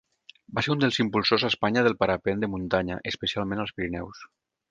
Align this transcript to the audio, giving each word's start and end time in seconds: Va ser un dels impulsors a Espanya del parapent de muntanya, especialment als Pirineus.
Va 0.59 0.61
ser 0.67 0.71
un 0.75 0.79
dels 0.83 0.95
impulsors 1.03 1.45
a 1.45 1.51
Espanya 1.53 1.83
del 1.89 1.95
parapent 1.99 2.41
de 2.45 2.49
muntanya, 2.55 2.99
especialment 3.13 3.65
als 3.65 3.77
Pirineus. 3.77 4.27